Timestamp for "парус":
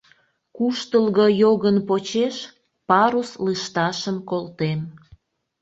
2.87-3.29